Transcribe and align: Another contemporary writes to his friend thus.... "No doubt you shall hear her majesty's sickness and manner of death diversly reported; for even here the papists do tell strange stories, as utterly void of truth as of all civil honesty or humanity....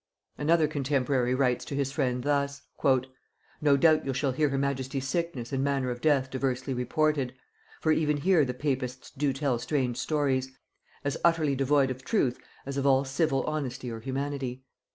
Another 0.35 0.67
contemporary 0.67 1.35
writes 1.35 1.63
to 1.65 1.75
his 1.75 1.91
friend 1.91 2.23
thus.... 2.23 2.63
"No 3.61 3.77
doubt 3.77 4.03
you 4.03 4.15
shall 4.15 4.31
hear 4.31 4.49
her 4.49 4.57
majesty's 4.57 5.07
sickness 5.07 5.53
and 5.53 5.63
manner 5.63 5.91
of 5.91 6.01
death 6.01 6.31
diversly 6.31 6.73
reported; 6.73 7.35
for 7.81 7.91
even 7.91 8.17
here 8.17 8.43
the 8.43 8.55
papists 8.55 9.11
do 9.11 9.31
tell 9.31 9.59
strange 9.59 9.97
stories, 9.97 10.51
as 11.03 11.17
utterly 11.23 11.53
void 11.53 11.91
of 11.91 12.03
truth 12.03 12.39
as 12.65 12.77
of 12.77 12.87
all 12.87 13.05
civil 13.05 13.43
honesty 13.43 13.91
or 13.91 13.99
humanity.... 13.99 14.65